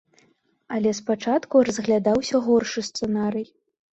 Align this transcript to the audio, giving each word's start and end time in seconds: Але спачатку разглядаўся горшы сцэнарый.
Але 0.77 0.93
спачатку 0.99 1.61
разглядаўся 1.67 2.41
горшы 2.47 2.85
сцэнарый. 2.89 3.47